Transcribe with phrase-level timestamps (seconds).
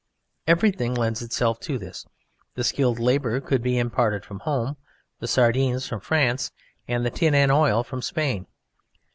[0.47, 2.07] Everything lends itself to this:
[2.55, 4.75] the skilled labour could be imparted from home,
[5.19, 6.51] the sardines from France,
[6.87, 8.47] and the tin and oil from Spain.